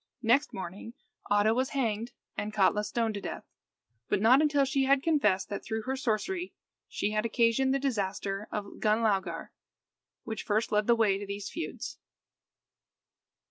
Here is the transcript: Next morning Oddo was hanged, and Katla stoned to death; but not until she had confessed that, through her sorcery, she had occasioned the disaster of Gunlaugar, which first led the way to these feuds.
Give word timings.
Next 0.23 0.51
morning 0.51 0.95
Oddo 1.29 1.53
was 1.53 1.69
hanged, 1.77 2.11
and 2.35 2.51
Katla 2.51 2.83
stoned 2.85 3.13
to 3.13 3.21
death; 3.21 3.43
but 4.09 4.19
not 4.19 4.41
until 4.41 4.65
she 4.65 4.85
had 4.85 5.03
confessed 5.03 5.49
that, 5.49 5.63
through 5.63 5.83
her 5.83 5.95
sorcery, 5.95 6.55
she 6.87 7.11
had 7.11 7.23
occasioned 7.23 7.71
the 7.71 7.77
disaster 7.77 8.47
of 8.51 8.79
Gunlaugar, 8.79 9.51
which 10.23 10.41
first 10.41 10.71
led 10.71 10.87
the 10.87 10.95
way 10.95 11.19
to 11.19 11.27
these 11.27 11.51
feuds. 11.51 11.99